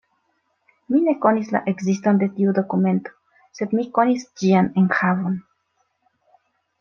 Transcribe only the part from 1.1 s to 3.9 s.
konis la ekziston de tiu dokumento, sed mi